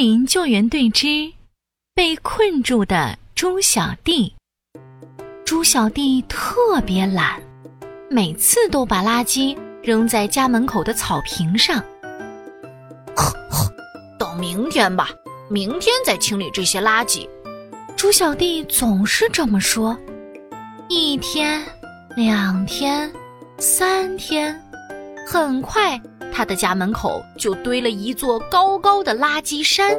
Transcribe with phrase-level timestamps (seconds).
[0.00, 1.30] 林救援队之
[1.94, 4.34] 被困住的猪小弟。
[5.44, 7.38] 猪小弟特别懒，
[8.08, 11.84] 每次都把垃圾扔在家门口的草坪上。
[14.18, 15.10] 等明天吧，
[15.50, 17.28] 明天再清理这些垃圾。
[17.94, 19.94] 猪小弟总是这么说。
[20.88, 21.62] 一天，
[22.16, 23.12] 两天，
[23.58, 24.58] 三天，
[25.28, 26.00] 很快，
[26.32, 29.96] 他的家门口就堆了一座高高的垃圾山。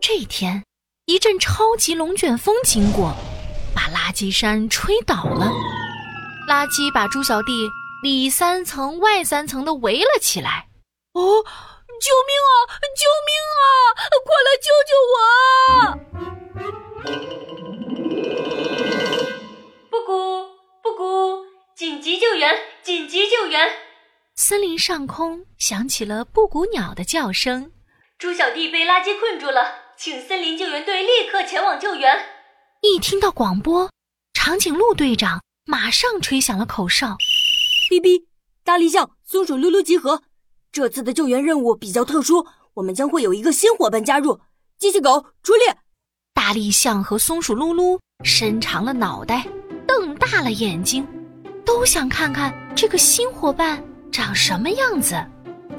[0.00, 0.64] 这天，
[1.06, 3.14] 一阵超级龙卷风经过。
[3.74, 5.50] 把垃圾山吹倒了，
[6.46, 7.70] 垃圾把猪小弟
[8.02, 10.68] 里三层外三层的围了起来。
[11.14, 11.22] 哦，
[12.02, 12.52] 救命啊！
[13.00, 13.64] 救命啊！
[14.26, 15.16] 快来救救我！
[19.90, 20.10] 布谷
[20.82, 22.54] 布谷，紧急救援！
[22.82, 23.68] 紧急救援！
[24.34, 27.70] 森林上空响起了布谷鸟的叫声。
[28.18, 29.60] 猪小弟被垃圾困住了，
[29.96, 32.18] 请森林救援队立刻前往救援。
[32.80, 33.90] 一听到广播，
[34.32, 37.16] 长颈鹿队长马上吹响了口哨。
[37.90, 38.24] 哔哔，
[38.64, 40.22] 大力象、松鼠噜噜集合！
[40.72, 44.40] 这次的救援任务比较特殊，我们将会有一个新伙伴加入。
[44.78, 45.76] 机器狗出列！
[46.32, 49.46] 大力象和松鼠噜噜伸长了脑袋，
[49.86, 51.06] 瞪大了眼睛，
[51.66, 55.14] 都想看看这个新伙伴长什么样子。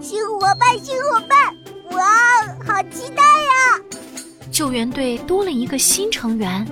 [0.01, 1.55] 新伙伴，新伙伴！
[1.91, 2.03] 哇，
[2.65, 3.79] 好期待呀！
[4.51, 6.67] 救援队多了一个新成员。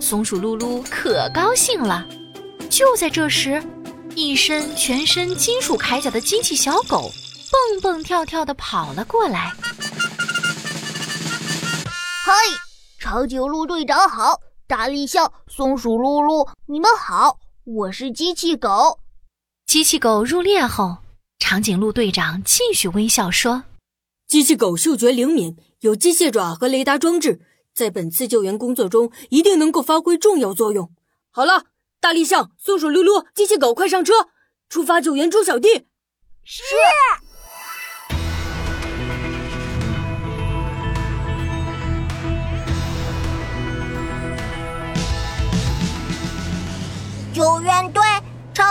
[0.00, 2.06] 松鼠噜噜可高兴了。
[2.70, 3.60] 就在这时，
[4.14, 7.10] 一身全身金属铠甲的机器小狗
[7.50, 9.52] 蹦蹦跳跳的跑了过来。
[12.24, 12.32] 嗨，
[12.98, 18.98] 长颈鹿队长好，大力笑、松鼠噜噜，你们好，我是机器狗。
[19.72, 20.98] 机器狗入列后，
[21.38, 23.64] 长颈鹿队长继续微笑说
[24.28, 27.40] ：“机器狗嗅觉灵敏，有机械爪和雷达装置。”
[27.74, 30.92] 在本次救援工作中，一定能够发挥重要作用。
[31.30, 31.64] 好了，
[32.02, 34.12] 大力象、松鼠噜噜、机器狗，快上车，
[34.68, 35.86] 出发救援猪小弟。
[36.44, 36.64] 是。
[47.32, 47.90] 救援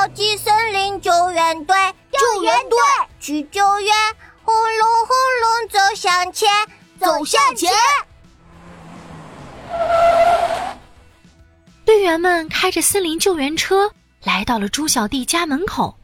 [0.02, 1.76] 队，超级森林救援队，
[2.12, 2.78] 救援队
[3.20, 3.96] 去救援，
[4.44, 6.50] 轰隆轰隆走向前，
[7.00, 7.72] 走向前。
[11.86, 16.00] 队员们开着森林救援车来到了猪小弟家门口，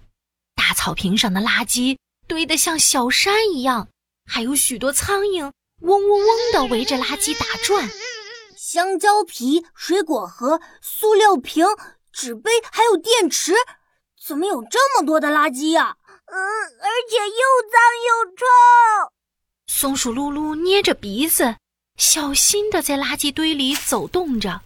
[0.56, 1.98] 大草坪上的垃圾
[2.28, 3.88] 堆得像小山一样，
[4.30, 7.90] 还有许多苍蝇嗡嗡嗡地围着垃圾打转。
[8.56, 11.66] 香蕉皮、水果盒、塑料瓶、
[12.12, 13.54] 纸杯，还有电池，
[14.28, 15.96] 怎么有这么多的垃圾呀？
[16.26, 18.46] 嗯，而且又脏又臭。
[19.68, 21.56] 松鼠噜噜捏着鼻子。
[21.96, 24.60] 小心的在垃圾堆里走动着，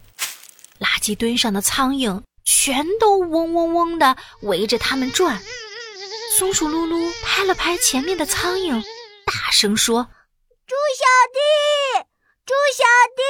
[0.80, 5.40] 垃圾堆上的苍蝇全都嗡嗡嗡的围着它们转。
[6.36, 8.82] 松鼠噜噜拍了拍前面的苍蝇，
[9.24, 10.02] 大声说
[10.66, 11.38] ：“猪小弟，
[12.44, 12.82] 猪小
[13.16, 13.22] 弟，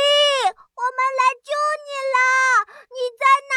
[0.49, 1.53] 我们来救
[1.85, 2.19] 你了！
[2.89, 3.55] 你在哪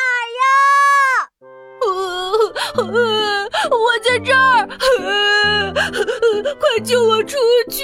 [3.72, 4.68] 我在这儿，
[6.60, 7.38] 快救我出
[7.70, 7.84] 去！”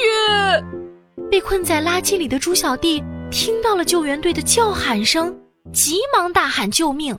[1.31, 5.33] 被困在垃圾里的猪小弟听到了救援队的叫喊声，
[5.73, 7.17] 急忙大喊救命。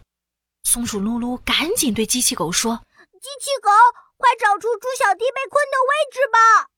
[0.65, 2.77] 松鼠噜噜赶紧对机器狗说
[3.21, 3.71] ：“机器狗，
[4.19, 6.69] 快找出猪小弟被困的位置吧！”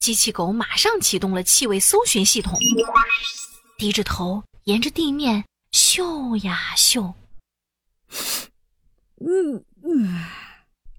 [0.00, 2.52] 机器狗马上启动了气味搜寻系统，
[3.78, 7.14] 低着头沿着地面嗅呀嗅。
[9.24, 10.24] 嗯嗯，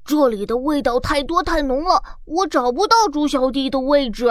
[0.06, 4.28] 这里的味道太多太浓了，我找不到猪小弟的位置。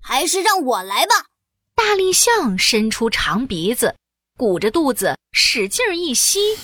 [0.00, 1.26] 还是让我来吧。
[1.74, 3.96] 大力象伸出长鼻子，
[4.38, 6.56] 鼓着肚子使劲一吸，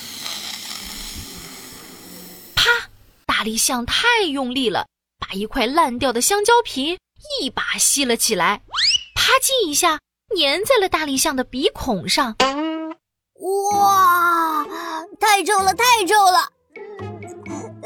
[2.55, 2.71] 啪！
[3.27, 4.87] 大力象太用力了，
[5.19, 6.97] 把一块烂掉的香蕉皮
[7.41, 8.63] 一把吸了起来，
[9.17, 9.99] 啪叽一下
[10.37, 12.37] 粘在了大力象的鼻孔上。
[13.73, 14.65] 哇，
[15.19, 16.32] 太臭了，太臭了！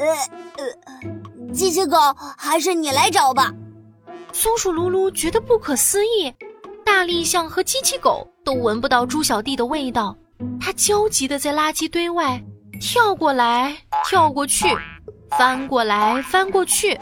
[0.07, 0.65] 呃
[1.45, 1.97] 呃，机器狗，
[2.37, 3.53] 还是你来找吧。
[4.33, 6.33] 松鼠噜噜觉得不可思议，
[6.85, 10.15] 大力象和机器狗都闻不到猪小弟的味道。
[10.61, 12.39] 他焦急的在垃圾堆外
[12.79, 13.75] 跳过来
[14.05, 14.67] 跳过去，
[15.37, 16.99] 翻过来翻过去。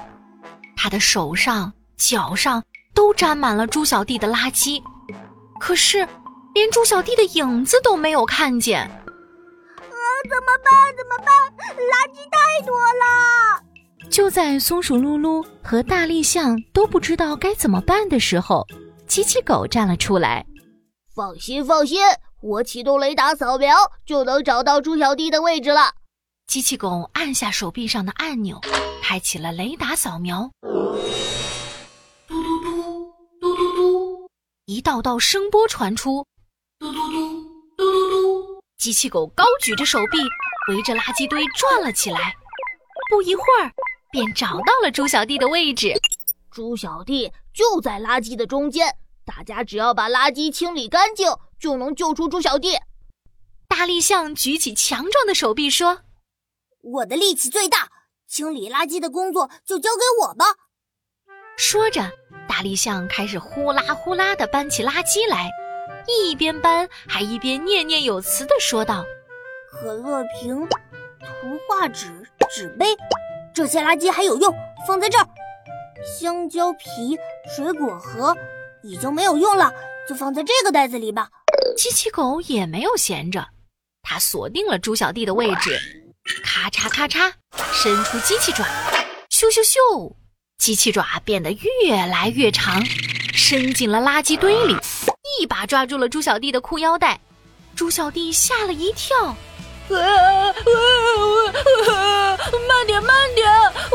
[0.78, 2.64] 他的手上、脚上
[2.94, 4.82] 都沾满了猪小弟的垃圾，
[5.60, 6.08] 可是
[6.54, 8.90] 连猪小弟的影子都没有看见。
[10.26, 10.74] 啊，怎么办？
[10.98, 11.28] 怎么办？
[11.78, 14.10] 垃圾太多了！
[14.10, 18.66] 就在松鼠噜噜和大力象都不知道该怎么办的时候，
[19.08, 20.46] 机器狗站了出来。
[21.14, 22.00] 放心，放心，
[22.42, 23.76] 我启动雷达扫描
[24.06, 25.92] 就能找到猪小弟的位置了。
[26.48, 28.60] 机器狗按下手臂上的按钮，
[29.02, 30.50] 开启了雷达扫描。
[32.28, 34.30] 嘟嘟嘟，嘟嘟嘟，
[34.66, 36.26] 一道道声波传出。
[36.80, 37.45] 嘟嘟嘟，
[38.86, 40.20] 机器狗高举着手臂，
[40.70, 42.36] 围着垃圾堆转了起来。
[43.10, 43.72] 不一会儿，
[44.12, 45.92] 便找到了猪小弟的位置。
[46.52, 48.96] 猪小弟就在垃圾的中间，
[49.26, 52.78] 大家只要把垃圾清理干净，就能救出猪小弟。
[53.68, 56.02] 大力象举起强壮的手臂说。
[56.84, 57.90] 我的力气最大，
[58.28, 60.46] 清理垃圾的工作就交给我吧。
[61.58, 62.12] 说着，
[62.48, 65.50] 大力象开始呼啦呼啦地搬起垃圾来，
[66.08, 69.06] 一边搬还一边念念有词地说道
[69.72, 70.68] ：“可乐瓶、
[71.20, 72.08] 图画纸、
[72.50, 72.86] 纸杯，
[73.54, 74.54] 这些垃圾还有用，
[74.88, 75.28] 放在这儿。
[76.20, 77.18] 香蕉皮、
[77.56, 78.36] 水果盒
[78.84, 79.74] 已经没有用了，
[80.08, 81.30] 就放在这个袋子里吧。”
[81.76, 83.48] 机器狗也没有闲着，
[84.02, 85.80] 它锁定了猪小弟的位置。
[86.44, 87.32] 咔嚓咔嚓，
[87.72, 88.64] 伸出机器爪，
[89.30, 90.16] 咻咻咻，
[90.58, 92.84] 机器爪变得越来越长，
[93.34, 94.76] 伸进了垃圾堆里，
[95.40, 97.20] 一把抓住了猪小弟的裤腰带。
[97.76, 99.36] 猪小弟吓了一跳，啊
[99.90, 100.00] 啊
[101.92, 102.38] 啊！
[102.68, 103.50] 慢点慢点，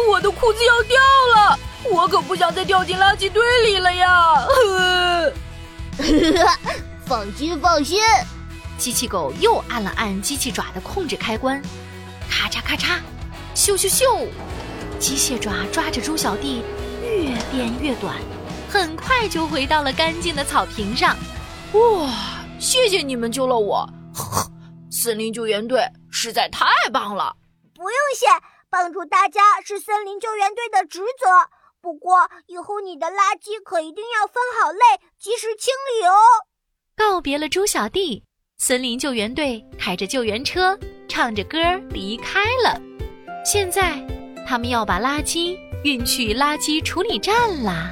[0.09, 1.01] 我的裤子要掉
[1.35, 1.59] 了，
[1.91, 4.47] 我可不想再掉进垃圾堆里了呀！
[7.07, 8.03] 放心放心，
[8.77, 11.63] 机器狗又按了按机器爪的控制开关。
[12.29, 12.99] 咔嚓咔嚓，
[13.55, 14.29] 咻咻咻！
[14.99, 16.63] 机械爪抓着猪小弟，
[17.03, 18.17] 越变越短，
[18.71, 21.17] 很快就回到了干净的草坪上。
[21.73, 22.11] 哇！
[22.59, 23.89] 谢谢你们救了我，
[24.91, 27.35] 森林救援队实在太棒了。
[27.75, 28.27] 不用谢，
[28.71, 31.27] 帮助大家是森林救援队的职责。
[31.81, 34.79] 不过以后你的垃圾可一定要分好类，
[35.19, 36.15] 及时清理哦。
[36.95, 38.23] 告别了猪小弟，
[38.59, 40.79] 森林救援队开着救援车。
[41.09, 41.59] 唱着歌
[41.91, 42.81] 离开了。
[43.45, 44.01] 现在，
[44.47, 47.91] 他们要把垃圾运去垃圾处理站啦。